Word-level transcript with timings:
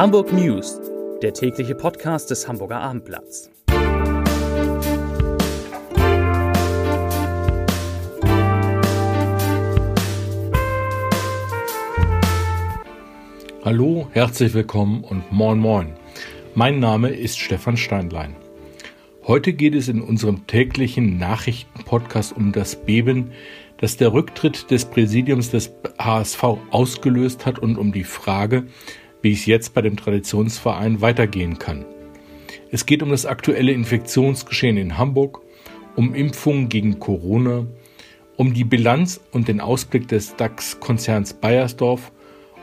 Hamburg 0.00 0.32
News, 0.32 0.80
der 1.20 1.34
tägliche 1.34 1.74
Podcast 1.74 2.30
des 2.30 2.48
Hamburger 2.48 2.80
Abendblatts. 2.80 3.50
Hallo, 13.62 14.08
herzlich 14.12 14.54
willkommen 14.54 15.04
und 15.04 15.30
moin 15.30 15.58
moin. 15.58 15.92
Mein 16.54 16.80
Name 16.80 17.10
ist 17.10 17.38
Stefan 17.38 17.76
Steinlein. 17.76 18.34
Heute 19.26 19.52
geht 19.52 19.74
es 19.74 19.88
in 19.88 20.00
unserem 20.00 20.46
täglichen 20.46 21.18
Nachrichtenpodcast 21.18 22.34
um 22.34 22.52
das 22.52 22.74
Beben, 22.74 23.32
das 23.76 23.98
der 23.98 24.14
Rücktritt 24.14 24.70
des 24.70 24.86
Präsidiums 24.86 25.50
des 25.50 25.74
HSV 25.98 26.42
ausgelöst 26.70 27.44
hat 27.44 27.58
und 27.58 27.76
um 27.76 27.92
die 27.92 28.04
Frage, 28.04 28.64
wie 29.22 29.32
es 29.32 29.46
jetzt 29.46 29.74
bei 29.74 29.82
dem 29.82 29.96
Traditionsverein 29.96 31.00
weitergehen 31.00 31.58
kann. 31.58 31.84
Es 32.70 32.86
geht 32.86 33.02
um 33.02 33.10
das 33.10 33.26
aktuelle 33.26 33.72
Infektionsgeschehen 33.72 34.76
in 34.76 34.98
Hamburg, 34.98 35.40
um 35.96 36.14
Impfungen 36.14 36.68
gegen 36.68 36.98
Corona, 36.98 37.66
um 38.36 38.54
die 38.54 38.64
Bilanz 38.64 39.20
und 39.32 39.48
den 39.48 39.60
Ausblick 39.60 40.08
des 40.08 40.36
DAX-Konzerns 40.36 41.34
Bayersdorf 41.34 42.12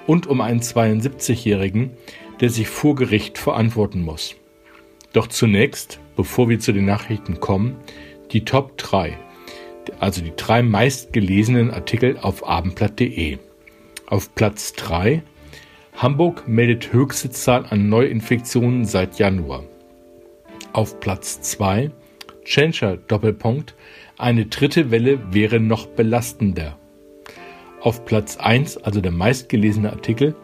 und 0.08 0.26
um 0.28 0.42
einen 0.42 0.62
72-Jährigen, 0.62 1.92
der 2.40 2.50
sich 2.50 2.68
vor 2.68 2.96
Gericht 2.96 3.38
verantworten 3.38 4.02
muss. 4.02 4.36
Doch 5.14 5.28
zunächst, 5.28 6.00
bevor 6.16 6.50
wir 6.50 6.60
zu 6.60 6.72
den 6.72 6.86
Nachrichten 6.86 7.40
kommen, 7.40 7.76
die 8.32 8.46
Top 8.46 8.78
3, 8.78 9.18
also 10.00 10.22
die 10.22 10.34
drei 10.36 10.64
meistgelesenen 10.64 11.72
Artikel 11.72 12.18
auf 12.22 12.48
abendblatt.de. 12.48 13.38
Auf 14.08 14.34
Platz 14.36 14.74
3 14.74 15.24
Hamburg 15.98 16.48
meldet 16.48 16.94
höchste 16.94 17.32
Zahl 17.32 17.66
an 17.72 17.90
Neuinfektionen 17.90 18.86
seit 18.86 19.18
Januar. 19.18 19.64
Auf 20.72 21.00
Platz 21.00 21.42
2 21.42 21.90
Tschentscher 22.46 22.98
Doppelpunkt 22.98 23.74
eine 24.16 24.46
dritte 24.46 24.92
Welle 24.92 25.34
wäre 25.34 25.60
noch 25.60 25.88
belastender. 25.88 26.78
Auf 27.82 28.06
Platz 28.06 28.38
1, 28.38 28.78
also 28.78 29.02
der 29.02 29.12
meistgelesene 29.12 29.92
Artikel, 29.92 30.36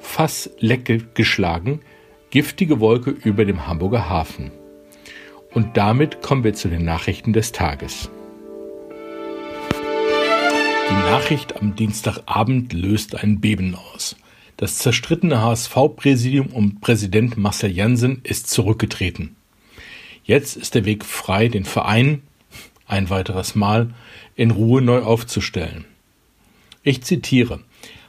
Fass 0.00 0.50
lecke 0.58 0.98
geschlagen, 1.14 1.80
giftige 2.30 2.80
Wolke 2.80 3.10
über 3.10 3.44
dem 3.44 3.68
Hamburger 3.68 4.08
Hafen. 4.08 4.50
Und 5.54 5.76
damit 5.76 6.22
kommen 6.22 6.42
wir 6.42 6.54
zu 6.54 6.66
den 6.66 6.84
Nachrichten 6.84 7.32
des 7.32 7.52
Tages. 7.52 8.10
Die 10.90 10.94
Nachricht 10.94 11.56
am 11.60 11.76
Dienstagabend 11.76 12.72
löst 12.72 13.14
ein 13.14 13.40
Beben 13.40 13.76
aus. 13.94 14.16
Das 14.58 14.78
zerstrittene 14.78 15.40
HSV-Präsidium 15.40 16.48
um 16.48 16.80
Präsident 16.80 17.36
Marcel 17.36 17.70
Jansen 17.70 18.22
ist 18.24 18.50
zurückgetreten. 18.50 19.36
Jetzt 20.24 20.56
ist 20.56 20.74
der 20.74 20.84
Weg 20.84 21.04
frei, 21.04 21.46
den 21.46 21.64
Verein 21.64 22.22
ein 22.84 23.08
weiteres 23.08 23.54
Mal 23.54 23.94
in 24.34 24.50
Ruhe 24.50 24.82
neu 24.82 25.02
aufzustellen. 25.02 25.84
Ich 26.82 27.04
zitiere 27.04 27.60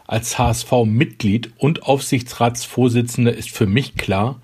Als 0.07 0.39
HSV-Mitglied 0.39 1.51
und 1.57 1.83
Aufsichtsratsvorsitzender 1.83 3.31
ist 3.35 3.51
für 3.51 3.67
mich 3.67 3.93
klar, 3.93 4.41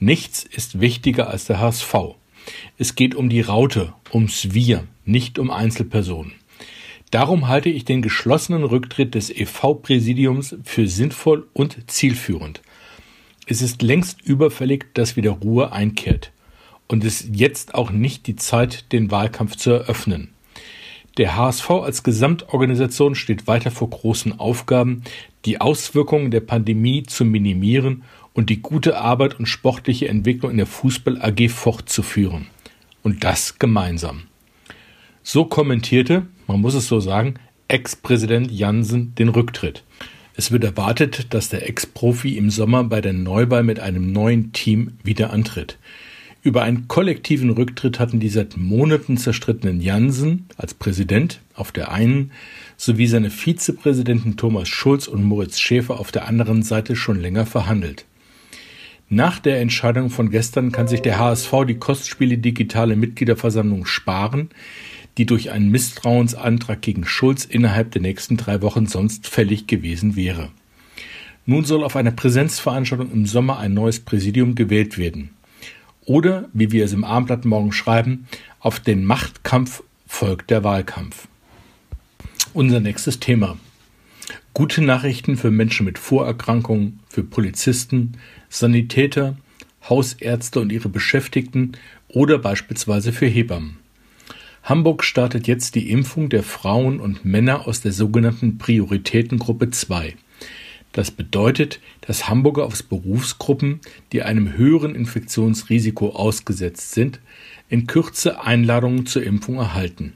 nichts 0.00 0.42
ist 0.42 0.80
wichtiger 0.80 1.30
als 1.30 1.44
der 1.44 1.60
HSV. 1.60 1.94
Es 2.78 2.96
geht 2.96 3.14
um 3.14 3.28
die 3.28 3.42
Raute, 3.42 3.92
ums 4.12 4.54
Wir, 4.54 4.88
nicht 5.04 5.38
um 5.38 5.52
Einzelpersonen. 5.52 6.32
Darum 7.14 7.46
halte 7.46 7.68
ich 7.68 7.84
den 7.84 8.02
geschlossenen 8.02 8.64
Rücktritt 8.64 9.14
des 9.14 9.30
EV-Präsidiums 9.30 10.56
für 10.64 10.88
sinnvoll 10.88 11.46
und 11.52 11.88
zielführend. 11.88 12.60
Es 13.46 13.62
ist 13.62 13.82
längst 13.82 14.20
überfällig, 14.22 14.86
dass 14.94 15.14
wieder 15.14 15.30
Ruhe 15.30 15.70
einkehrt. 15.70 16.32
Und 16.88 17.04
es 17.04 17.20
ist 17.20 17.36
jetzt 17.36 17.76
auch 17.76 17.92
nicht 17.92 18.26
die 18.26 18.34
Zeit, 18.34 18.90
den 18.90 19.12
Wahlkampf 19.12 19.54
zu 19.54 19.70
eröffnen. 19.70 20.30
Der 21.16 21.36
HSV 21.36 21.70
als 21.70 22.02
Gesamtorganisation 22.02 23.14
steht 23.14 23.46
weiter 23.46 23.70
vor 23.70 23.90
großen 23.90 24.40
Aufgaben, 24.40 25.04
die 25.44 25.60
Auswirkungen 25.60 26.32
der 26.32 26.40
Pandemie 26.40 27.04
zu 27.04 27.24
minimieren 27.24 28.02
und 28.32 28.50
die 28.50 28.60
gute 28.60 28.98
Arbeit 28.98 29.38
und 29.38 29.46
sportliche 29.46 30.08
Entwicklung 30.08 30.50
in 30.50 30.56
der 30.56 30.66
Fußball 30.66 31.22
AG 31.22 31.48
fortzuführen. 31.48 32.48
Und 33.04 33.22
das 33.22 33.60
gemeinsam. 33.60 34.24
So 35.26 35.46
kommentierte, 35.46 36.26
man 36.46 36.60
muss 36.60 36.74
es 36.74 36.86
so 36.86 37.00
sagen, 37.00 37.36
Ex-Präsident 37.66 38.52
Jansen 38.52 39.14
den 39.14 39.30
Rücktritt. 39.30 39.82
Es 40.36 40.52
wird 40.52 40.64
erwartet, 40.64 41.28
dass 41.32 41.48
der 41.48 41.66
Ex-Profi 41.66 42.36
im 42.36 42.50
Sommer 42.50 42.84
bei 42.84 43.00
der 43.00 43.14
Neuwahl 43.14 43.62
mit 43.62 43.80
einem 43.80 44.12
neuen 44.12 44.52
Team 44.52 44.98
wieder 45.02 45.32
antritt. 45.32 45.78
Über 46.42 46.62
einen 46.62 46.88
kollektiven 46.88 47.48
Rücktritt 47.48 47.98
hatten 47.98 48.20
die 48.20 48.28
seit 48.28 48.58
Monaten 48.58 49.16
zerstrittenen 49.16 49.80
Jansen 49.80 50.44
als 50.58 50.74
Präsident 50.74 51.40
auf 51.54 51.72
der 51.72 51.90
einen 51.90 52.30
sowie 52.76 53.06
seine 53.06 53.30
Vizepräsidenten 53.30 54.36
Thomas 54.36 54.68
Schulz 54.68 55.08
und 55.08 55.24
Moritz 55.24 55.58
Schäfer 55.58 55.98
auf 55.98 56.12
der 56.12 56.28
anderen 56.28 56.62
Seite 56.62 56.96
schon 56.96 57.18
länger 57.18 57.46
verhandelt. 57.46 58.04
Nach 59.08 59.38
der 59.38 59.60
Entscheidung 59.60 60.10
von 60.10 60.30
gestern 60.30 60.70
kann 60.70 60.88
sich 60.88 61.00
der 61.00 61.18
HSV 61.18 61.50
die 61.66 61.78
Kostspiele 61.78 62.36
digitale 62.36 62.96
Mitgliederversammlung 62.96 63.86
sparen, 63.86 64.50
die 65.18 65.26
durch 65.26 65.50
einen 65.50 65.70
Misstrauensantrag 65.70 66.82
gegen 66.82 67.04
Schulz 67.04 67.44
innerhalb 67.44 67.92
der 67.92 68.02
nächsten 68.02 68.36
drei 68.36 68.62
Wochen 68.62 68.86
sonst 68.86 69.28
fällig 69.28 69.66
gewesen 69.66 70.16
wäre. 70.16 70.50
Nun 71.46 71.64
soll 71.64 71.84
auf 71.84 71.96
einer 71.96 72.10
Präsenzveranstaltung 72.10 73.12
im 73.12 73.26
Sommer 73.26 73.58
ein 73.58 73.74
neues 73.74 74.00
Präsidium 74.00 74.54
gewählt 74.54 74.96
werden. 74.96 75.30
Oder, 76.06 76.48
wie 76.52 76.72
wir 76.72 76.84
es 76.84 76.92
im 76.92 77.04
Abendblatt 77.04 77.44
morgen 77.44 77.72
schreiben, 77.72 78.26
auf 78.60 78.80
den 78.80 79.04
Machtkampf 79.04 79.82
folgt 80.06 80.50
der 80.50 80.64
Wahlkampf. 80.64 81.28
Unser 82.52 82.80
nächstes 82.80 83.20
Thema. 83.20 83.58
Gute 84.52 84.82
Nachrichten 84.82 85.36
für 85.36 85.50
Menschen 85.50 85.84
mit 85.84 85.98
Vorerkrankungen, 85.98 87.00
für 87.08 87.24
Polizisten, 87.24 88.12
Sanitäter, 88.48 89.36
Hausärzte 89.88 90.60
und 90.60 90.72
ihre 90.72 90.88
Beschäftigten 90.88 91.72
oder 92.08 92.38
beispielsweise 92.38 93.12
für 93.12 93.26
Hebammen. 93.26 93.83
Hamburg 94.64 95.04
startet 95.04 95.46
jetzt 95.46 95.74
die 95.74 95.90
Impfung 95.90 96.30
der 96.30 96.42
Frauen 96.42 96.98
und 96.98 97.22
Männer 97.22 97.68
aus 97.68 97.82
der 97.82 97.92
sogenannten 97.92 98.56
Prioritätengruppe 98.56 99.68
2. 99.68 100.16
Das 100.92 101.10
bedeutet, 101.10 101.80
dass 102.00 102.30
Hamburger 102.30 102.64
aus 102.64 102.82
Berufsgruppen, 102.82 103.80
die 104.12 104.22
einem 104.22 104.56
höheren 104.56 104.94
Infektionsrisiko 104.94 106.10
ausgesetzt 106.10 106.92
sind, 106.92 107.20
in 107.68 107.86
Kürze 107.86 108.40
Einladungen 108.42 109.04
zur 109.04 109.22
Impfung 109.22 109.56
erhalten. 109.56 110.14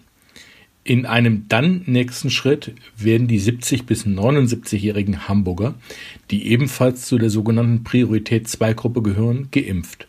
In 0.82 1.04
einem 1.04 1.44
dann 1.48 1.82
nächsten 1.84 2.30
Schritt 2.30 2.72
werden 2.96 3.28
die 3.28 3.40
70 3.40 3.84
bis 3.84 4.06
79-jährigen 4.06 5.28
Hamburger, 5.28 5.74
die 6.30 6.46
ebenfalls 6.46 7.04
zu 7.04 7.18
der 7.18 7.28
sogenannten 7.28 7.84
Priorität 7.84 8.48
2 8.48 8.72
Gruppe 8.72 9.02
gehören, 9.02 9.48
geimpft. 9.50 10.07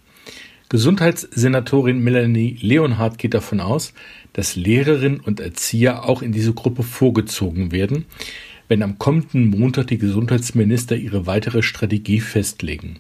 Gesundheitssenatorin 0.70 2.00
Melanie 2.00 2.56
Leonhardt 2.62 3.18
geht 3.18 3.34
davon 3.34 3.60
aus, 3.60 3.94
dass 4.34 4.56
Lehrerinnen 4.56 5.20
und 5.20 5.40
Erzieher 5.40 6.08
auch 6.08 6.22
in 6.22 6.32
diese 6.32 6.54
Gruppe 6.54 6.84
vorgezogen 6.84 7.72
werden, 7.72 8.06
wenn 8.68 8.84
am 8.84 9.00
kommenden 9.00 9.50
Montag 9.50 9.88
die 9.88 9.98
Gesundheitsminister 9.98 10.96
ihre 10.96 11.26
weitere 11.26 11.64
Strategie 11.64 12.20
festlegen. 12.20 13.00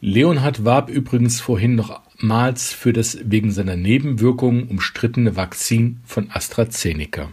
Leonhard 0.00 0.64
warb 0.64 0.90
übrigens 0.90 1.40
vorhin 1.40 1.76
nochmals 1.76 2.72
für 2.72 2.92
das 2.92 3.16
wegen 3.22 3.52
seiner 3.52 3.76
Nebenwirkungen 3.76 4.64
umstrittene 4.64 5.36
Vakzin 5.36 6.00
von 6.04 6.30
AstraZeneca. 6.32 7.30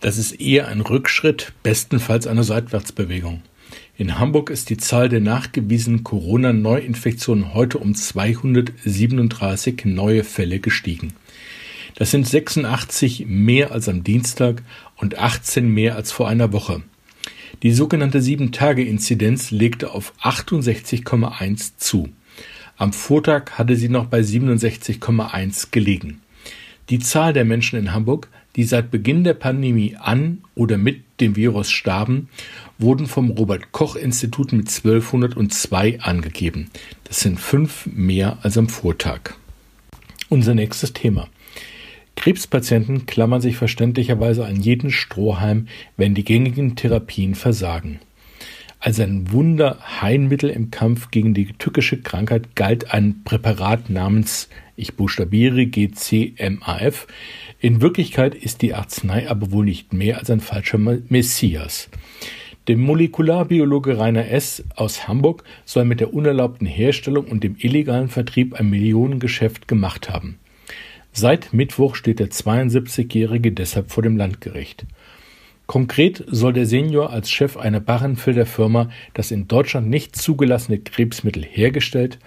Das 0.00 0.16
ist 0.16 0.40
eher 0.40 0.68
ein 0.68 0.80
Rückschritt, 0.80 1.52
bestenfalls 1.62 2.26
eine 2.26 2.44
Seitwärtsbewegung. 2.44 3.42
In 4.00 4.18
Hamburg 4.18 4.48
ist 4.48 4.70
die 4.70 4.78
Zahl 4.78 5.10
der 5.10 5.20
nachgewiesenen 5.20 6.04
Corona-Neuinfektionen 6.04 7.52
heute 7.52 7.76
um 7.76 7.94
237 7.94 9.84
neue 9.84 10.24
Fälle 10.24 10.58
gestiegen. 10.58 11.12
Das 11.96 12.10
sind 12.10 12.26
86 12.26 13.26
mehr 13.28 13.72
als 13.72 13.90
am 13.90 14.02
Dienstag 14.02 14.62
und 14.96 15.18
18 15.18 15.68
mehr 15.68 15.96
als 15.96 16.12
vor 16.12 16.28
einer 16.30 16.50
Woche. 16.54 16.80
Die 17.62 17.72
sogenannte 17.72 18.20
7-Tage-Inzidenz 18.20 19.50
legte 19.50 19.90
auf 19.90 20.14
68,1 20.22 21.72
zu. 21.76 22.08
Am 22.78 22.94
Vortag 22.94 23.58
hatte 23.58 23.76
sie 23.76 23.90
noch 23.90 24.06
bei 24.06 24.20
67,1 24.20 25.72
gelegen. 25.72 26.22
Die 26.88 27.00
Zahl 27.00 27.34
der 27.34 27.44
Menschen 27.44 27.78
in 27.78 27.92
Hamburg, 27.92 28.28
die 28.56 28.64
seit 28.64 28.90
Beginn 28.90 29.24
der 29.24 29.34
Pandemie 29.34 29.96
an 30.00 30.38
oder 30.54 30.78
mit 30.78 31.09
dem 31.20 31.36
Virus 31.36 31.70
starben, 31.70 32.28
wurden 32.78 33.06
vom 33.06 33.30
Robert 33.30 33.72
Koch 33.72 33.96
Institut 33.96 34.52
mit 34.52 34.68
1202 34.68 36.00
angegeben. 36.00 36.70
Das 37.04 37.20
sind 37.20 37.38
fünf 37.38 37.86
mehr 37.86 38.38
als 38.42 38.56
am 38.56 38.68
Vortag. 38.68 39.34
Unser 40.28 40.54
nächstes 40.54 40.92
Thema. 40.92 41.28
Krebspatienten 42.16 43.06
klammern 43.06 43.40
sich 43.40 43.56
verständlicherweise 43.56 44.44
an 44.44 44.56
jeden 44.56 44.90
Strohhalm, 44.90 45.68
wenn 45.96 46.14
die 46.14 46.24
gängigen 46.24 46.76
Therapien 46.76 47.34
versagen. 47.34 48.00
Als 48.78 48.98
ein 48.98 49.30
Wunderheilmittel 49.30 50.48
im 50.48 50.70
Kampf 50.70 51.10
gegen 51.10 51.34
die 51.34 51.52
tückische 51.52 52.00
Krankheit 52.00 52.56
galt 52.56 52.92
ein 52.92 53.22
Präparat 53.24 53.90
namens, 53.90 54.48
ich 54.80 54.94
buchstabiere 54.94 55.66
GCMAF. 55.66 57.06
In 57.60 57.80
Wirklichkeit 57.80 58.34
ist 58.34 58.62
die 58.62 58.74
Arznei 58.74 59.28
aber 59.28 59.52
wohl 59.52 59.64
nicht 59.64 59.92
mehr 59.92 60.18
als 60.18 60.30
ein 60.30 60.40
falscher 60.40 60.78
Messias. 60.78 61.88
Der 62.66 62.76
Molekularbiologe 62.76 63.98
Rainer 63.98 64.28
S. 64.28 64.64
aus 64.76 65.08
Hamburg 65.08 65.44
soll 65.64 65.84
mit 65.84 66.00
der 66.00 66.14
unerlaubten 66.14 66.66
Herstellung 66.66 67.26
und 67.26 67.42
dem 67.42 67.56
illegalen 67.58 68.08
Vertrieb 68.08 68.54
ein 68.54 68.70
Millionengeschäft 68.70 69.66
gemacht 69.66 70.10
haben. 70.10 70.38
Seit 71.12 71.52
Mittwoch 71.52 71.96
steht 71.96 72.20
der 72.20 72.30
72-Jährige 72.30 73.52
deshalb 73.52 73.90
vor 73.90 74.02
dem 74.02 74.16
Landgericht. 74.16 74.86
Konkret 75.66 76.24
soll 76.28 76.52
der 76.52 76.66
Senior 76.66 77.10
als 77.10 77.30
Chef 77.30 77.56
einer 77.56 77.80
Barrenfelder 77.80 78.46
Firma 78.46 78.90
das 79.14 79.30
in 79.30 79.48
Deutschland 79.48 79.88
nicht 79.88 80.16
zugelassene 80.16 80.78
Krebsmittel 80.78 81.44
hergestellt, 81.44 82.18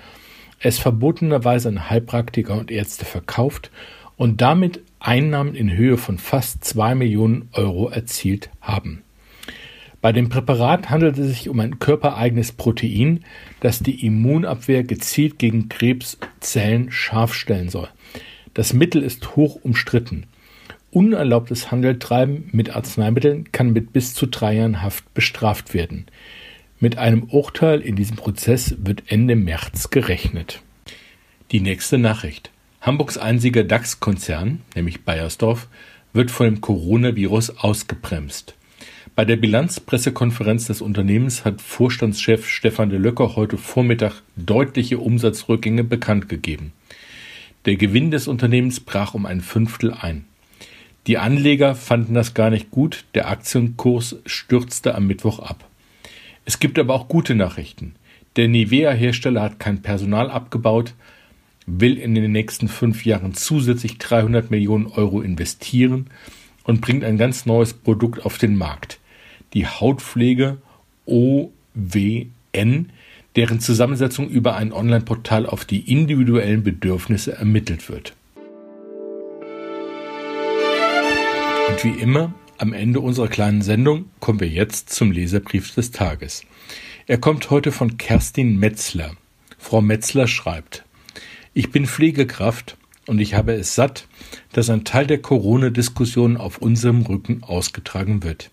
es 0.63 0.79
verbotenerweise 0.79 1.67
an 1.67 1.89
Heilpraktiker 1.89 2.57
und 2.57 2.71
Ärzte 2.71 3.05
verkauft 3.05 3.69
und 4.15 4.41
damit 4.41 4.81
Einnahmen 4.99 5.55
in 5.55 5.75
Höhe 5.75 5.97
von 5.97 6.17
fast 6.17 6.63
zwei 6.63 6.95
Millionen 6.95 7.49
Euro 7.51 7.89
erzielt 7.89 8.49
haben. 8.61 9.03
Bei 10.01 10.13
dem 10.13 10.29
Präparat 10.29 10.89
handelt 10.89 11.17
es 11.17 11.27
sich 11.27 11.49
um 11.49 11.59
ein 11.59 11.79
körpereigenes 11.79 12.53
Protein, 12.53 13.25
das 13.59 13.79
die 13.79 14.05
Immunabwehr 14.05 14.83
gezielt 14.83 15.37
gegen 15.37 15.69
Krebszellen 15.69 16.91
scharf 16.91 17.33
stellen 17.33 17.69
soll. 17.69 17.89
Das 18.53 18.73
Mittel 18.73 19.03
ist 19.03 19.35
hoch 19.35 19.59
umstritten. 19.63 20.25
Unerlaubtes 20.91 21.71
Handeltreiben 21.71 22.49
mit 22.51 22.73
Arzneimitteln 22.75 23.51
kann 23.51 23.73
mit 23.73 23.91
bis 23.93 24.13
zu 24.13 24.27
drei 24.27 24.55
Jahren 24.55 24.81
Haft 24.81 25.13
bestraft 25.13 25.73
werden. 25.73 26.05
Mit 26.79 26.97
einem 26.97 27.23
Urteil 27.23 27.81
in 27.81 27.95
diesem 27.95 28.17
Prozess 28.17 28.75
wird 28.79 29.03
Ende 29.07 29.35
März 29.35 29.89
gerechnet. 29.89 30.61
Die 31.51 31.59
nächste 31.59 31.97
Nachricht. 31.97 32.51
Hamburgs 32.81 33.17
einziger 33.17 33.63
DAX-Konzern, 33.63 34.61
nämlich 34.75 35.03
Bayersdorf, 35.03 35.67
wird 36.11 36.31
von 36.31 36.45
dem 36.47 36.61
Coronavirus 36.61 37.57
ausgebremst. 37.57 38.55
Bei 39.15 39.25
der 39.25 39.35
Bilanzpressekonferenz 39.35 40.67
des 40.67 40.81
Unternehmens 40.81 41.45
hat 41.45 41.61
Vorstandschef 41.61 42.49
Stefan 42.49 42.89
de 42.89 42.99
Löcker 42.99 43.35
heute 43.35 43.57
Vormittag 43.57 44.23
deutliche 44.35 44.97
Umsatzrückgänge 44.97 45.83
bekannt 45.83 46.27
gegeben. 46.27 46.73
Der 47.65 47.75
Gewinn 47.75 48.11
des 48.11 48.27
Unternehmens 48.27 48.79
brach 48.79 49.13
um 49.13 49.25
ein 49.25 49.41
Fünftel 49.41 49.93
ein. 49.93 50.25
Die 51.07 51.17
Anleger 51.17 51.75
fanden 51.75 52.13
das 52.13 52.33
gar 52.33 52.49
nicht 52.49 52.71
gut, 52.71 53.05
der 53.13 53.29
Aktienkurs 53.29 54.17
stürzte 54.25 54.95
am 54.95 55.07
Mittwoch 55.07 55.39
ab. 55.39 55.69
Es 56.45 56.59
gibt 56.59 56.77
aber 56.77 56.93
auch 56.93 57.07
gute 57.07 57.35
Nachrichten. 57.35 57.95
Der 58.35 58.47
Nivea-Hersteller 58.47 59.41
hat 59.41 59.59
kein 59.59 59.81
Personal 59.81 60.29
abgebaut, 60.29 60.93
will 61.65 61.97
in 61.97 62.15
den 62.15 62.31
nächsten 62.31 62.67
fünf 62.67 63.05
Jahren 63.05 63.33
zusätzlich 63.33 63.97
300 63.97 64.51
Millionen 64.51 64.87
Euro 64.87 65.21
investieren 65.21 66.07
und 66.63 66.81
bringt 66.81 67.03
ein 67.03 67.17
ganz 67.17 67.45
neues 67.45 67.73
Produkt 67.73 68.25
auf 68.25 68.37
den 68.37 68.57
Markt. 68.57 68.99
Die 69.53 69.67
Hautpflege 69.67 70.57
OWN, 71.05 72.89
deren 73.35 73.59
Zusammensetzung 73.59 74.29
über 74.29 74.55
ein 74.55 74.73
Online-Portal 74.73 75.45
auf 75.45 75.63
die 75.65 75.91
individuellen 75.91 76.63
Bedürfnisse 76.63 77.33
ermittelt 77.33 77.89
wird. 77.89 78.13
Und 81.69 81.83
wie 81.83 82.01
immer, 82.01 82.33
am 82.63 82.71
Ende 82.71 83.01
unserer 83.01 83.27
kleinen 83.27 83.61
Sendung 83.61 84.05
kommen 84.21 84.39
wir 84.39 84.47
jetzt 84.47 84.89
zum 84.89 85.11
Leserbrief 85.11 85.75
des 85.75 85.91
Tages. 85.91 86.45
Er 87.07 87.17
kommt 87.17 87.49
heute 87.49 87.73
von 87.73 87.97
Kerstin 87.97 88.57
Metzler. 88.57 89.17
Frau 89.57 89.81
Metzler 89.81 90.27
schreibt, 90.27 90.85
ich 91.53 91.71
bin 91.71 91.85
Pflegekraft 91.85 92.77
und 93.05 93.19
ich 93.19 93.33
habe 93.33 93.51
es 93.51 93.75
satt, 93.75 94.07
dass 94.53 94.69
ein 94.69 94.85
Teil 94.85 95.05
der 95.05 95.21
Corona-Diskussion 95.21 96.37
auf 96.37 96.59
unserem 96.59 97.01
Rücken 97.01 97.43
ausgetragen 97.43 98.23
wird. 98.23 98.49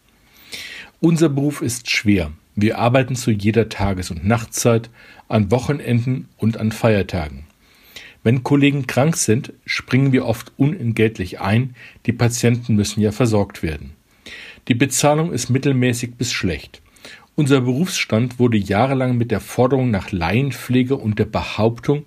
Unser 0.99 1.29
Beruf 1.29 1.63
ist 1.63 1.89
schwer. 1.89 2.33
Wir 2.57 2.79
arbeiten 2.79 3.15
zu 3.15 3.31
jeder 3.31 3.69
Tages- 3.69 4.11
und 4.11 4.27
Nachtzeit, 4.27 4.91
an 5.29 5.53
Wochenenden 5.53 6.29
und 6.37 6.57
an 6.57 6.73
Feiertagen. 6.73 7.45
Wenn 8.25 8.43
Kollegen 8.43 8.89
krank 8.89 9.17
sind, 9.17 9.53
springen 9.67 10.11
wir 10.11 10.27
oft 10.27 10.51
unentgeltlich 10.57 11.41
ein, 11.41 11.77
die 12.07 12.13
Patienten 12.13 12.75
müssen 12.75 13.01
ja 13.01 13.13
versorgt 13.13 13.63
werden. 13.63 13.93
Die 14.69 14.75
Bezahlung 14.75 15.33
ist 15.33 15.51
mittelmäßig 15.51 16.15
bis 16.15 16.33
schlecht. 16.33 16.83
Unser 17.35 17.63
Berufsstand 17.63 18.39
wurde 18.39 18.59
jahrelang 18.59 19.17
mit 19.17 19.31
der 19.31 19.41
Forderung 19.41 19.91
nach 19.91 20.13
Laienpflege 20.13 20.97
und 20.97 21.19
der 21.19 21.25
Behauptung, 21.25 22.05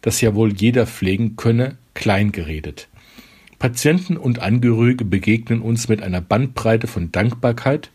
dass 0.00 0.20
ja 0.20 0.34
wohl 0.34 0.52
jeder 0.52 0.86
pflegen 0.86 1.36
könne, 1.36 1.76
kleingeredet. 1.94 2.88
Patienten 3.58 4.16
und 4.16 4.38
Angehörige 4.38 5.04
begegnen 5.04 5.60
uns 5.60 5.88
mit 5.88 6.02
einer 6.02 6.20
Bandbreite 6.20 6.86
von 6.86 7.10
Dankbarkeit 7.10 7.90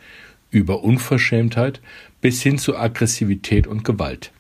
über 0.50 0.84
Unverschämtheit 0.84 1.82
bis 2.20 2.42
hin 2.42 2.58
zu 2.58 2.76
Aggressivität 2.76 3.68
und 3.68 3.86
Gewalt. 3.86 4.32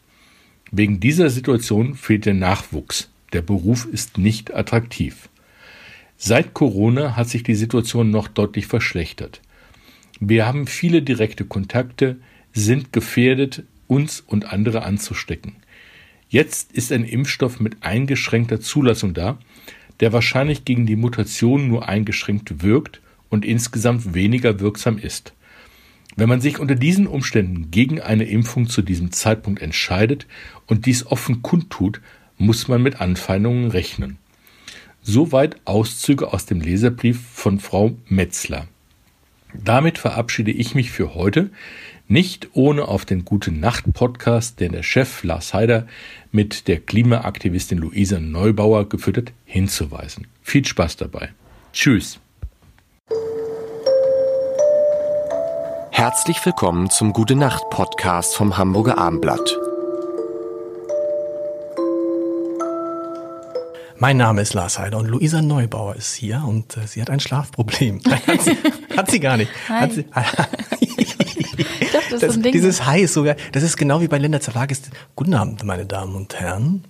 Wegen 0.71 0.99
dieser 0.99 1.29
Situation 1.29 1.95
fehlt 1.95 2.25
der 2.25 2.33
Nachwuchs. 2.33 3.09
Der 3.33 3.41
Beruf 3.41 3.85
ist 3.85 4.17
nicht 4.17 4.53
attraktiv. 4.53 5.29
Seit 6.17 6.53
Corona 6.53 7.15
hat 7.15 7.29
sich 7.29 7.43
die 7.43 7.55
Situation 7.55 8.09
noch 8.11 8.27
deutlich 8.27 8.67
verschlechtert. 8.67 9.41
Wir 10.23 10.45
haben 10.45 10.67
viele 10.67 11.01
direkte 11.01 11.45
Kontakte, 11.45 12.17
sind 12.53 12.93
gefährdet, 12.93 13.63
uns 13.87 14.21
und 14.21 14.53
andere 14.53 14.83
anzustecken. 14.83 15.55
Jetzt 16.29 16.73
ist 16.73 16.91
ein 16.91 17.05
Impfstoff 17.05 17.59
mit 17.59 17.81
eingeschränkter 17.81 18.59
Zulassung 18.59 19.15
da, 19.15 19.39
der 19.99 20.13
wahrscheinlich 20.13 20.63
gegen 20.63 20.85
die 20.85 20.95
Mutation 20.95 21.67
nur 21.67 21.89
eingeschränkt 21.89 22.61
wirkt 22.61 23.01
und 23.29 23.45
insgesamt 23.45 24.13
weniger 24.13 24.59
wirksam 24.59 24.99
ist. 24.99 25.33
Wenn 26.15 26.29
man 26.29 26.39
sich 26.39 26.59
unter 26.59 26.75
diesen 26.75 27.07
Umständen 27.07 27.71
gegen 27.71 27.99
eine 27.99 28.25
Impfung 28.25 28.69
zu 28.69 28.83
diesem 28.83 29.11
Zeitpunkt 29.11 29.59
entscheidet 29.59 30.27
und 30.67 30.85
dies 30.85 31.03
offen 31.07 31.41
kundtut, 31.41 31.99
muss 32.37 32.67
man 32.67 32.83
mit 32.83 33.01
Anfeindungen 33.01 33.71
rechnen. 33.71 34.19
Soweit 35.01 35.55
Auszüge 35.65 36.31
aus 36.31 36.45
dem 36.45 36.61
Leserbrief 36.61 37.19
von 37.33 37.59
Frau 37.59 37.97
Metzler. 38.07 38.67
Damit 39.53 39.97
verabschiede 39.97 40.51
ich 40.51 40.75
mich 40.75 40.91
für 40.91 41.15
heute, 41.15 41.49
nicht 42.07 42.49
ohne 42.53 42.87
auf 42.87 43.05
den 43.05 43.25
Gute 43.25 43.51
Nacht 43.51 43.85
Podcast, 43.93 44.59
den 44.59 44.73
der 44.73 44.83
Chef 44.83 45.23
Lars 45.23 45.53
Heider 45.53 45.87
mit 46.31 46.67
der 46.67 46.79
Klimaaktivistin 46.79 47.77
Luisa 47.77 48.19
Neubauer 48.19 48.89
geführt 48.89 49.17
hat, 49.17 49.31
hinzuweisen. 49.45 50.27
Viel 50.41 50.65
Spaß 50.65 50.97
dabei. 50.97 51.29
Tschüss. 51.73 52.19
Herzlich 55.91 56.43
willkommen 56.45 56.89
zum 56.89 57.13
Gute 57.13 57.35
Nacht 57.35 57.69
Podcast 57.69 58.35
vom 58.35 58.57
Hamburger 58.57 58.97
Abendblatt. 58.97 59.57
Mein 64.01 64.17
Name 64.17 64.41
ist 64.41 64.55
Lars 64.55 64.79
Heider 64.79 64.97
und 64.97 65.05
Luisa 65.05 65.43
Neubauer 65.43 65.95
ist 65.95 66.15
hier 66.15 66.43
und 66.43 66.75
äh, 66.75 66.87
sie 66.87 67.03
hat 67.03 67.11
ein 67.11 67.19
Schlafproblem. 67.19 68.01
hat, 68.25 68.41
sie, 68.41 68.57
hat 68.97 69.11
sie 69.11 69.19
gar 69.19 69.37
nicht. 69.37 69.51
Hi. 69.69 69.81
Hat 69.81 69.93
sie, 69.93 70.05
Ich 70.97 71.91
dachte, 71.91 72.09
das, 72.09 72.21
das, 72.21 72.23
ist 72.23 72.37
ein 72.37 72.41
Ding. 72.41 72.51
dieses 72.51 72.87
Hi 72.87 73.01
ist 73.01 73.13
sogar, 73.13 73.35
das 73.51 73.61
ist 73.61 73.77
genau 73.77 74.01
wie 74.01 74.07
bei 74.07 74.17
Linda 74.17 74.41
Zerwakis. 74.41 74.81
Guten 75.15 75.35
Abend, 75.35 75.63
meine 75.65 75.85
Damen 75.85 76.15
und 76.15 76.33
Herren. 76.33 76.83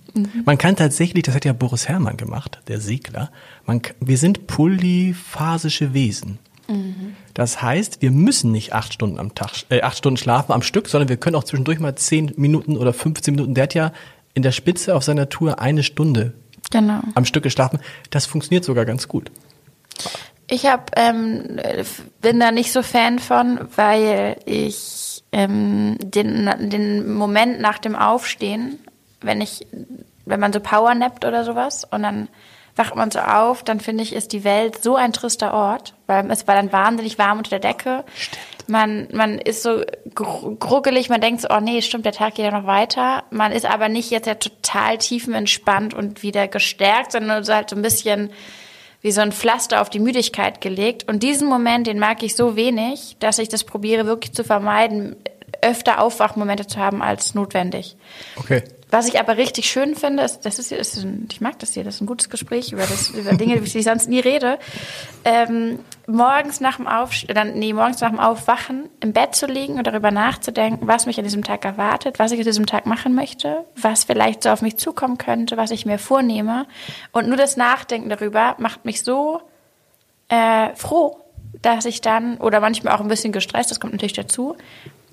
Man 0.46 0.56
kann 0.56 0.74
tatsächlich, 0.74 1.24
das 1.24 1.34
hat 1.34 1.44
ja 1.44 1.52
Boris 1.52 1.86
Herrmann 1.86 2.16
gemacht, 2.16 2.62
der 2.68 2.80
Segler, 2.80 3.30
man, 3.66 3.82
wir 4.00 4.16
sind 4.16 4.46
polyphasische 4.46 5.92
Wesen. 5.92 6.38
Das 7.34 7.60
heißt, 7.60 8.00
wir 8.00 8.10
müssen 8.10 8.52
nicht 8.52 8.72
acht 8.72 8.94
Stunden 8.94 9.18
am 9.18 9.34
Tag, 9.34 9.50
äh, 9.68 9.82
acht 9.82 9.98
Stunden 9.98 10.16
schlafen 10.16 10.52
am 10.52 10.62
Stück, 10.62 10.88
sondern 10.88 11.10
wir 11.10 11.18
können 11.18 11.36
auch 11.36 11.44
zwischendurch 11.44 11.78
mal 11.78 11.94
zehn 11.94 12.32
Minuten 12.36 12.78
oder 12.78 12.94
15 12.94 13.34
Minuten. 13.34 13.52
Der 13.52 13.64
hat 13.64 13.74
ja 13.74 13.92
in 14.32 14.42
der 14.42 14.52
Spitze 14.52 14.94
auf 14.94 15.04
seiner 15.04 15.28
Tour 15.28 15.60
eine 15.60 15.82
Stunde 15.82 16.32
genau. 16.70 17.00
am 17.14 17.24
Stück 17.24 17.42
geschlafen. 17.42 17.80
Das 18.10 18.26
funktioniert 18.26 18.64
sogar 18.64 18.84
ganz 18.84 19.08
gut. 19.08 19.30
Ich 20.48 20.66
hab, 20.66 20.90
ähm, 20.98 21.58
bin 22.20 22.40
da 22.40 22.50
nicht 22.50 22.72
so 22.72 22.82
Fan 22.82 23.18
von, 23.18 23.60
weil 23.76 24.36
ich 24.44 25.24
ähm, 25.32 25.96
den, 25.98 26.50
den 26.68 27.14
Moment 27.14 27.60
nach 27.60 27.78
dem 27.78 27.96
Aufstehen, 27.96 28.78
wenn 29.22 29.40
ich, 29.40 29.66
wenn 30.26 30.40
man 30.40 30.52
so 30.52 30.60
powernappt 30.60 31.24
oder 31.24 31.44
sowas 31.44 31.84
und 31.90 32.02
dann 32.02 32.28
wacht 32.76 32.96
man 32.96 33.10
so 33.10 33.20
auf, 33.20 33.62
dann 33.62 33.80
finde 33.80 34.02
ich, 34.02 34.14
ist 34.14 34.32
die 34.32 34.44
Welt 34.44 34.82
so 34.82 34.96
ein 34.96 35.12
trister 35.12 35.52
Ort, 35.52 35.94
weil 36.06 36.30
es 36.30 36.46
war 36.46 36.54
dann 36.54 36.72
wahnsinnig 36.72 37.18
warm 37.18 37.38
unter 37.38 37.58
der 37.58 37.72
Decke. 37.72 38.04
Man, 38.66 39.08
man 39.12 39.38
ist 39.38 39.62
so 39.62 39.82
gruckelig, 40.14 41.08
man 41.08 41.20
denkt 41.20 41.42
so, 41.42 41.48
oh 41.50 41.60
nee, 41.60 41.82
stimmt, 41.82 42.04
der 42.04 42.12
Tag 42.12 42.34
geht 42.34 42.44
ja 42.44 42.50
noch 42.50 42.66
weiter. 42.66 43.24
Man 43.30 43.52
ist 43.52 43.66
aber 43.66 43.88
nicht 43.88 44.10
jetzt 44.10 44.26
ja 44.26 44.34
total 44.34 44.98
tiefenentspannt 44.98 45.94
und 45.94 46.22
wieder 46.22 46.48
gestärkt, 46.48 47.12
sondern 47.12 47.44
so 47.44 47.54
halt 47.54 47.70
so 47.70 47.76
ein 47.76 47.82
bisschen 47.82 48.30
wie 49.02 49.10
so 49.10 49.20
ein 49.20 49.32
Pflaster 49.32 49.82
auf 49.82 49.90
die 49.90 49.98
Müdigkeit 49.98 50.60
gelegt. 50.60 51.08
Und 51.08 51.22
diesen 51.22 51.48
Moment, 51.48 51.86
den 51.86 51.98
mag 51.98 52.22
ich 52.22 52.36
so 52.36 52.56
wenig, 52.56 53.16
dass 53.18 53.38
ich 53.38 53.48
das 53.48 53.64
probiere 53.64 54.06
wirklich 54.06 54.32
zu 54.32 54.44
vermeiden, 54.44 55.16
öfter 55.60 56.00
Aufwachmomente 56.00 56.66
zu 56.66 56.78
haben 56.78 57.02
als 57.02 57.34
notwendig. 57.34 57.96
Okay. 58.36 58.62
Was 58.92 59.08
ich 59.08 59.18
aber 59.18 59.38
richtig 59.38 59.70
schön 59.70 59.94
finde, 59.94 60.22
ist, 60.22 60.40
das 60.42 60.58
ist, 60.58 60.70
ist 60.70 60.98
ein, 60.98 61.26
ich 61.32 61.40
mag 61.40 61.58
das 61.60 61.72
hier, 61.72 61.82
das 61.82 61.94
ist 61.94 62.02
ein 62.02 62.06
gutes 62.06 62.28
Gespräch 62.28 62.72
über, 62.72 62.82
das, 62.82 63.08
über 63.08 63.32
Dinge, 63.32 63.56
über 63.56 63.64
die 63.64 63.78
ich 63.78 63.84
sonst 63.86 64.06
nie 64.06 64.20
rede. 64.20 64.58
Ähm, 65.24 65.78
morgens 66.06 66.60
nach 66.60 66.76
dem 66.76 66.86
Aufstehen, 66.86 67.58
nee, 67.58 67.72
morgens 67.72 68.02
nach 68.02 68.10
dem 68.10 68.20
Aufwachen 68.20 68.90
im 69.00 69.14
Bett 69.14 69.34
zu 69.34 69.46
liegen 69.46 69.78
und 69.78 69.86
darüber 69.86 70.10
nachzudenken, 70.10 70.88
was 70.88 71.06
mich 71.06 71.16
an 71.16 71.24
diesem 71.24 71.42
Tag 71.42 71.64
erwartet, 71.64 72.18
was 72.18 72.32
ich 72.32 72.38
an 72.40 72.44
diesem 72.44 72.66
Tag 72.66 72.84
machen 72.84 73.14
möchte, 73.14 73.64
was 73.76 74.04
vielleicht 74.04 74.42
so 74.42 74.50
auf 74.50 74.60
mich 74.60 74.76
zukommen 74.76 75.16
könnte, 75.16 75.56
was 75.56 75.70
ich 75.70 75.86
mir 75.86 75.98
vornehme. 75.98 76.66
Und 77.12 77.28
nur 77.28 77.38
das 77.38 77.56
Nachdenken 77.56 78.10
darüber 78.10 78.56
macht 78.58 78.84
mich 78.84 79.02
so 79.02 79.40
äh, 80.28 80.68
froh, 80.74 81.16
dass 81.62 81.86
ich 81.86 82.02
dann, 82.02 82.36
oder 82.36 82.60
manchmal 82.60 82.94
auch 82.94 83.00
ein 83.00 83.08
bisschen 83.08 83.32
gestresst, 83.32 83.70
das 83.70 83.80
kommt 83.80 83.94
natürlich 83.94 84.12
dazu, 84.12 84.54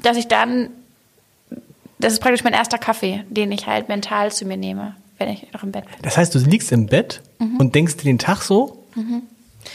dass 0.02 0.18
ich 0.18 0.28
dann 0.28 0.70
das 2.00 2.13
ist 2.13 2.20
praktisch 2.20 2.44
mein 2.44 2.53
erster 2.53 2.77
Kaffee, 2.77 3.24
den 3.29 3.51
ich 3.51 3.68
halt 3.68 3.89
mental 3.89 4.32
zu 4.32 4.46
mir 4.46 4.58
nehme, 4.58 4.96
wenn 5.18 5.29
ich 5.29 5.51
noch 5.53 5.63
im 5.63 5.72
Bett 5.72 5.86
bin. 5.86 5.96
Das 6.01 6.18
heißt, 6.18 6.34
du 6.34 6.39
liegst 6.39 6.72
im 6.72 6.88
Bett 6.88 7.22
und 7.60 7.75
denkst 7.75 7.98
dir 7.98 8.06
den 8.06 8.20
Tag 8.20 8.41
so? 8.41 8.86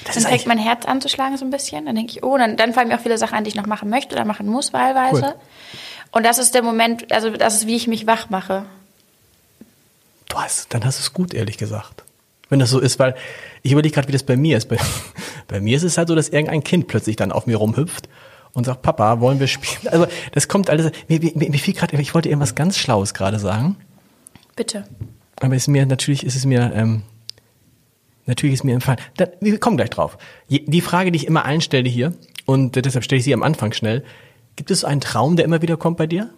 Das 0.04 0.14
Dann 0.14 0.24
fängt 0.24 0.46
mein 0.46 0.58
Herz 0.58 0.86
an 0.86 1.00
zu 1.00 1.08
schlagen 1.08 1.36
so 1.36 1.44
ein 1.44 1.50
bisschen. 1.50 1.86
Dann 1.86 1.94
denke 1.94 2.12
ich, 2.12 2.22
oh, 2.22 2.36
dann, 2.36 2.56
dann 2.56 2.72
fallen 2.72 2.88
mir 2.88 2.96
auch 2.96 3.02
viele 3.02 3.18
Sachen 3.18 3.36
an, 3.36 3.44
die 3.44 3.48
ich 3.48 3.54
noch 3.54 3.66
machen 3.66 3.90
möchte 3.90 4.14
oder 4.14 4.24
machen 4.24 4.46
muss 4.46 4.72
wahlweise. 4.72 5.22
Cool. 5.22 5.34
Und 6.12 6.24
das 6.24 6.38
ist 6.38 6.54
der 6.54 6.62
Moment, 6.62 7.12
also 7.12 7.30
das 7.30 7.56
ist, 7.56 7.66
wie 7.66 7.76
ich 7.76 7.86
mich 7.86 8.06
wach 8.06 8.30
mache. 8.30 8.64
du 10.28 10.36
hast, 10.36 10.72
dann 10.72 10.84
hast 10.84 10.98
du 10.98 11.02
es 11.02 11.12
gut, 11.12 11.34
ehrlich 11.34 11.58
gesagt. 11.58 12.04
Wenn 12.48 12.58
das 12.58 12.70
so 12.70 12.78
ist, 12.78 12.98
weil 12.98 13.14
ich 13.62 13.72
überlege 13.72 13.94
gerade, 13.94 14.08
wie 14.08 14.12
das 14.12 14.22
bei 14.22 14.36
mir 14.36 14.56
ist. 14.56 14.68
Bei, 14.68 14.78
bei 15.48 15.60
mir 15.60 15.76
ist 15.76 15.82
es 15.82 15.98
halt 15.98 16.08
so, 16.08 16.14
dass 16.14 16.28
irgendein 16.30 16.64
Kind 16.64 16.88
plötzlich 16.88 17.16
dann 17.16 17.32
auf 17.32 17.46
mir 17.46 17.56
rumhüpft 17.56 18.08
und 18.54 18.64
sagt, 18.64 18.82
Papa, 18.82 19.20
wollen 19.20 19.40
wir 19.40 19.46
spielen? 19.48 19.92
Also 19.92 20.06
das 20.32 20.48
kommt 20.48 20.70
alles. 20.70 20.90
Mir, 21.08 21.20
mir, 21.20 21.50
mir 21.50 21.58
fiel 21.58 21.74
gerade, 21.74 22.00
ich 22.00 22.14
wollte 22.14 22.28
irgendwas 22.28 22.54
ganz 22.54 22.78
Schlaues 22.78 23.12
gerade 23.12 23.38
sagen. 23.38 23.76
Bitte. 24.56 24.86
Aber 25.40 25.54
ist 25.54 25.68
mir 25.68 25.84
natürlich 25.84 26.24
ist 26.24 26.36
es 26.36 26.46
mir 26.46 26.72
ähm, 26.74 27.02
natürlich 28.26 28.54
ist 28.54 28.64
mir 28.64 28.72
entfallen. 28.72 29.00
Da, 29.16 29.26
wir 29.40 29.58
kommen 29.58 29.76
gleich 29.76 29.90
drauf. 29.90 30.16
Die 30.48 30.80
Frage, 30.80 31.10
die 31.10 31.16
ich 31.16 31.26
immer 31.26 31.44
allen 31.44 31.60
stelle 31.60 31.88
hier 31.88 32.14
und 32.46 32.76
deshalb 32.76 33.04
stelle 33.04 33.18
ich 33.18 33.24
sie 33.24 33.34
am 33.34 33.42
Anfang 33.42 33.72
schnell: 33.72 34.04
Gibt 34.56 34.70
es 34.70 34.80
so 34.80 34.86
einen 34.86 35.00
Traum, 35.00 35.36
der 35.36 35.44
immer 35.44 35.60
wieder 35.60 35.76
kommt 35.76 35.96
bei 35.96 36.06
dir? 36.06 36.30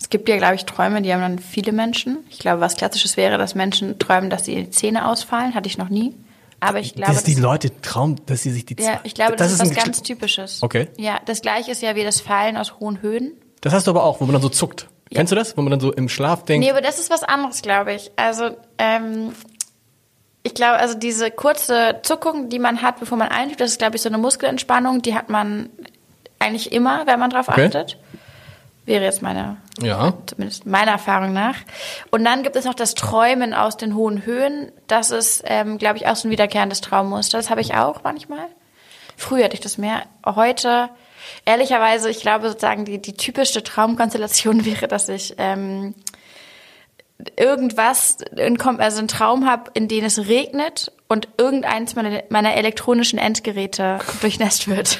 Es 0.00 0.10
gibt 0.10 0.28
ja, 0.28 0.36
glaube 0.36 0.54
ich, 0.54 0.64
Träume, 0.64 1.02
die 1.02 1.12
haben 1.12 1.20
dann 1.20 1.38
viele 1.38 1.72
Menschen. 1.72 2.18
Ich 2.30 2.38
glaube, 2.38 2.60
was 2.60 2.76
Klassisches 2.76 3.16
wäre, 3.16 3.36
dass 3.36 3.54
Menschen 3.54 3.98
träumen, 3.98 4.30
dass 4.30 4.44
die 4.44 4.70
Zähne 4.70 5.08
ausfallen. 5.08 5.54
Hatte 5.54 5.68
ich 5.68 5.76
noch 5.76 5.88
nie. 5.90 6.14
Aber 6.60 6.80
ich 6.80 6.94
glaube, 6.94 7.12
dass 7.12 7.22
die 7.24 7.34
das- 7.34 7.42
Leute 7.42 7.80
trauen, 7.82 8.20
dass 8.26 8.42
sie 8.42 8.50
sich 8.50 8.66
die 8.66 8.76
ja, 8.82 9.00
ich 9.04 9.14
glaube, 9.14 9.36
das, 9.36 9.52
ist 9.52 9.60
was 9.60 9.68
ein 9.70 9.74
ganz 9.74 9.98
Sch- 10.00 10.04
Typisches. 10.04 10.62
Okay. 10.62 10.88
Ja, 10.96 11.20
das 11.24 11.40
Gleiche 11.42 11.70
ist 11.70 11.82
ja 11.82 11.94
wie 11.94 12.04
das 12.04 12.20
Fallen 12.20 12.56
aus 12.56 12.80
hohen 12.80 13.00
Höhen. 13.02 13.32
Das 13.60 13.72
hast 13.72 13.86
du 13.86 13.90
aber 13.92 14.02
auch, 14.04 14.20
wo 14.20 14.24
man 14.24 14.32
dann 14.32 14.42
so 14.42 14.48
zuckt. 14.48 14.88
Kennst 15.12 15.30
du 15.32 15.36
das? 15.36 15.56
Wo 15.56 15.62
man 15.62 15.70
dann 15.70 15.80
so 15.80 15.92
im 15.92 16.08
Schlaf 16.08 16.44
denkt. 16.44 16.64
Nee, 16.64 16.70
aber 16.70 16.80
das 16.82 16.98
ist 16.98 17.10
was 17.10 17.22
anderes, 17.22 17.62
glaube 17.62 17.94
ich. 17.94 18.10
Also, 18.16 18.50
ähm, 18.78 19.32
ich 20.42 20.54
glaube, 20.54 20.74
also 20.78 20.94
diese 20.98 21.30
kurze 21.30 22.00
Zuckung, 22.02 22.48
die 22.48 22.58
man 22.58 22.82
hat, 22.82 23.00
bevor 23.00 23.18
man 23.18 23.28
einschläft, 23.28 23.60
das 23.60 23.70
ist, 23.72 23.78
glaube 23.78 23.96
ich, 23.96 24.02
so 24.02 24.08
eine 24.08 24.18
Muskelentspannung, 24.18 25.02
die 25.02 25.14
hat 25.14 25.28
man 25.30 25.70
eigentlich 26.38 26.72
immer, 26.72 27.06
wenn 27.06 27.18
man 27.20 27.30
drauf 27.30 27.48
Okay. 27.48 27.66
achtet. 27.66 27.98
Wäre 28.88 29.04
jetzt 29.04 29.20
meine, 29.22 29.58
Ja. 29.80 30.14
zumindest 30.26 30.64
meiner 30.66 30.92
Erfahrung 30.92 31.32
nach. 31.34 31.56
Und 32.10 32.24
dann 32.24 32.42
gibt 32.42 32.56
es 32.56 32.64
noch 32.64 32.74
das 32.74 32.94
Träumen 32.94 33.52
aus 33.54 33.76
den 33.76 33.94
hohen 33.94 34.24
Höhen. 34.24 34.72
Das 34.86 35.10
ist, 35.10 35.42
ähm, 35.46 35.76
glaube 35.78 35.98
ich, 35.98 36.06
auch 36.06 36.16
so 36.16 36.26
ein 36.26 36.30
wiederkehrendes 36.30 36.80
Traummuster. 36.80 37.36
Das 37.38 37.50
habe 37.50 37.60
ich 37.60 37.74
auch 37.74 38.02
manchmal. 38.02 38.46
Früher 39.16 39.44
hatte 39.44 39.54
ich 39.54 39.60
das 39.60 39.76
mehr. 39.78 40.04
Heute, 40.24 40.88
ehrlicherweise, 41.44 42.08
ich 42.08 42.20
glaube 42.20 42.48
sozusagen, 42.48 42.86
die, 42.86 43.00
die 43.02 43.12
typische 43.14 43.62
Traumkonstellation 43.62 44.64
wäre, 44.64 44.88
dass 44.88 45.08
ich 45.10 45.34
ähm, 45.36 45.94
irgendwas, 47.36 48.18
also 48.78 48.98
einen 48.98 49.08
Traum 49.08 49.46
habe, 49.46 49.70
in 49.74 49.88
dem 49.88 50.04
es 50.04 50.28
regnet 50.28 50.92
und 51.08 51.28
irgendeins 51.36 51.94
meiner, 51.94 52.22
meiner 52.30 52.54
elektronischen 52.54 53.18
Endgeräte 53.18 53.98
durchnässt 54.20 54.68
wird. 54.68 54.98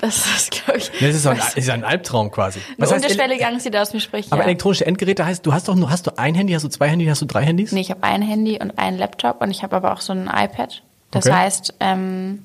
Das 0.00 0.16
ist, 0.26 0.50
glaube 0.50 0.78
ich, 0.78 0.90
Das 0.90 1.14
ist, 1.14 1.22
so 1.24 1.30
ein, 1.30 1.40
ist 1.54 1.68
ein 1.70 1.84
Albtraum 1.84 2.30
quasi. 2.30 2.60
eine 2.60 2.78
Was 2.78 2.92
heißt, 2.92 3.04
unterschwellige 3.04 3.46
Angst, 3.46 3.66
die 3.66 3.70
da 3.70 3.82
aus 3.82 3.92
mir 3.92 4.00
spricht. 4.00 4.32
aber 4.32 4.42
ja. 4.42 4.46
elektronische 4.48 4.86
Endgeräte 4.86 5.24
heißt, 5.26 5.44
du 5.44 5.52
hast 5.52 5.68
doch 5.68 5.74
nur, 5.74 5.90
hast 5.90 6.06
du 6.06 6.16
ein 6.18 6.34
Handy, 6.34 6.52
hast 6.52 6.62
du 6.64 6.68
zwei 6.68 6.88
Handy, 6.88 7.06
hast 7.06 7.20
du 7.22 7.26
drei 7.26 7.42
Handys? 7.44 7.72
Nee, 7.72 7.80
ich 7.80 7.90
habe 7.90 8.02
ein 8.02 8.22
Handy 8.22 8.58
und 8.60 8.78
einen 8.78 8.98
Laptop 8.98 9.40
und 9.42 9.50
ich 9.50 9.62
habe 9.62 9.76
aber 9.76 9.92
auch 9.92 10.00
so 10.00 10.12
ein 10.12 10.26
iPad. 10.32 10.82
Das 11.10 11.26
Okay. 11.26 11.34
heißt, 11.36 11.74
ähm, 11.80 12.42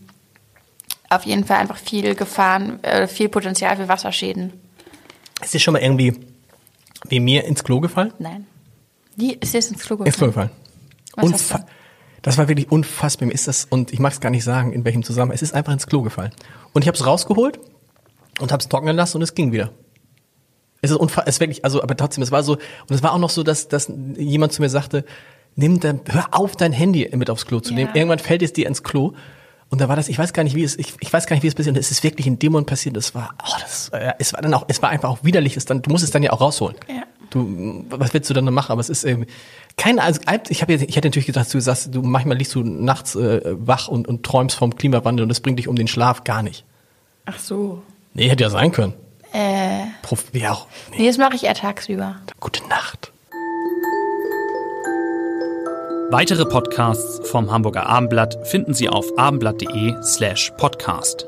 auf 1.10 1.24
jeden 1.26 1.46
Fall 1.46 1.58
einfach 1.58 1.78
viel 1.78 2.16
Gefahren, 2.16 2.84
äh, 2.84 3.08
viel 3.08 3.30
Potenzial 3.30 3.78
für 3.78 3.88
Wasserschäden. 3.88 4.54
Ist 5.42 5.54
dir 5.54 5.60
schon 5.60 5.74
mal 5.74 5.82
irgendwie 5.82 6.20
wie 7.08 7.20
mir 7.20 7.44
ins 7.46 7.64
Klo 7.64 7.80
gefallen? 7.80 8.12
Nein. 8.20 8.48
Die 9.16 9.34
ist 9.36 9.54
jetzt 9.54 9.72
ins 9.72 9.84
Klo 9.84 9.96
Ins 10.04 10.18
Klo 10.18 10.28
gefallen. 10.28 10.50
gefallen. 11.16 11.32
Was 11.32 11.34
hast 11.34 11.52
Unfa 11.54 11.66
das 12.26 12.40
war 12.40 12.48
wirklich 12.48 12.72
unfassbar. 12.72 13.28
Mir 13.28 13.34
ist 13.36 13.48
das, 13.48 13.66
und 13.70 13.94
ich 13.94 14.00
mag 14.00 14.12
es 14.12 14.20
gar 14.20 14.32
nicht 14.32 14.44
sagen, 14.44 14.74
in 14.74 14.84
welchem 14.84 15.04
Zusammenhang. 15.04 15.36
Es 15.36 15.44
ist 15.44 15.54
einfach 15.54 15.72
ins 15.72 15.86
Klo 15.86 16.02
gefallen. 16.02 16.32
Und 16.74 16.82
ich 16.82 16.88
habe 16.88 16.98
es 16.98 17.06
rausgeholt 17.06 17.60
und 18.40 18.52
habe 18.52 18.62
es 18.62 18.68
trocknen 18.68 18.96
lassen 18.96 19.18
und 19.18 19.22
es 19.22 19.36
ging 19.36 19.52
wieder. 19.52 19.70
Es 20.82 20.90
ist 20.90 20.98
unfassbar, 20.98 21.28
es 21.28 21.36
ist 21.36 21.40
wirklich, 21.40 21.64
also, 21.64 21.84
aber 21.84 21.96
trotzdem, 21.96 22.24
es 22.24 22.32
war 22.32 22.42
so, 22.42 22.54
und 22.54 22.90
es 22.90 23.04
war 23.04 23.14
auch 23.14 23.20
noch 23.20 23.30
so, 23.30 23.44
dass, 23.44 23.68
dass 23.68 23.92
jemand 24.18 24.54
zu 24.54 24.64
mir 24.64 24.70
sagte, 24.70 25.06
nimm 25.54 25.80
dein, 25.80 26.02
hör 26.08 26.26
auf, 26.32 26.56
dein 26.56 26.72
Handy 26.74 27.08
mit 27.16 27.30
aufs 27.30 27.46
Klo 27.46 27.60
zu 27.60 27.74
Ja. 27.74 27.76
nehmen. 27.78 27.92
Irgendwann 27.94 28.18
fällt 28.20 28.42
es 28.42 28.54
dir 28.54 28.66
ins 28.68 28.82
Klo. 28.82 29.14
Und 29.70 29.82
da 29.82 29.88
war 29.88 29.96
das, 29.96 30.10
ich 30.10 30.18
weiß 30.18 30.34
gar 30.34 30.44
nicht, 30.44 30.56
wie 30.56 30.64
es, 30.64 30.80
ich, 30.80 30.94
ich 31.02 31.14
weiß 31.14 31.28
gar 31.28 31.36
nicht, 31.36 31.44
wie 31.44 31.48
es 31.48 31.54
passiert. 31.54 31.76
Und 31.76 31.80
es 31.80 31.92
ist 31.92 32.04
wirklich 32.04 32.26
in 32.26 32.40
Moment 32.44 32.66
passiert. 32.66 32.98
Das 32.98 33.14
war, 33.14 33.36
oh, 33.48 33.54
das, 33.62 33.90
äh, 33.90 34.14
es 34.18 34.34
war 34.34 34.42
dann 34.42 34.54
auch, 34.56 34.66
es 34.68 34.82
war 34.82 34.90
einfach 34.90 35.10
auch 35.10 35.20
widerlich. 35.24 35.58
Es 35.58 35.66
dann, 35.66 35.84
du 35.84 35.92
musst 35.92 36.04
es 36.04 36.10
dann 36.10 36.24
ja 36.24 36.32
auch 36.32 36.42
rausholen. 36.42 36.76
Ja. 36.88 37.04
Du, 37.36 37.86
was 37.90 38.14
willst 38.14 38.30
du 38.30 38.34
dann 38.34 38.46
noch 38.46 38.52
machen? 38.54 38.72
Aber 38.72 38.80
es 38.80 38.90
ist 38.90 39.04
irgendwie 39.04 39.30
kein, 39.76 40.00
also 40.00 40.22
ich 40.50 40.62
habe 40.62 40.72
jetzt, 40.72 40.84
ich 40.84 40.96
hätte 40.96 41.10
natürlich 41.10 41.26
gedacht, 41.26 41.54
du 41.54 41.60
sagst, 41.60 41.94
du 41.94 42.02
manchmal 42.02 42.38
liegst 42.38 42.56
du 42.56 42.64
nachts 42.64 43.16
äh, 43.16 43.42
wach 43.44 43.90
und, 43.90 44.08
und 44.08 44.24
träumst 44.24 44.56
vom 44.56 44.74
Klimawandel 44.76 45.24
und 45.24 45.30
das 45.30 45.42
bringt 45.42 45.60
dich 45.60 45.68
um 45.68 45.76
den 45.76 45.88
Schlaf 45.88 46.24
gar 46.24 46.42
nicht. 46.42 46.64
Ach 47.26 47.38
so. 47.38 47.82
Nee, 48.14 48.30
hätte 48.30 48.44
ja 48.44 48.50
sein 48.50 48.72
können. 48.72 48.94
Äh, 49.34 49.88
Prof, 50.02 50.26
ja 50.32 50.54
auch. 50.54 50.68
Nee. 50.92 51.00
nee, 51.00 51.08
das 51.08 51.18
mache 51.18 51.36
ich 51.36 51.44
eher 51.44 51.56
tagsüber. 51.56 52.16
Gute 52.40 52.66
Nacht. 52.70 53.12
Weitere 56.12 56.46
Podcasts 56.46 57.28
vom 57.30 57.52
Hamburger 57.52 57.88
Abendblatt 57.88 58.48
finden 58.48 58.74
Sie 58.74 58.88
auf 58.88 59.18
abendblatt.de 59.18 59.96
slash 60.04 60.54
podcast. 60.58 61.28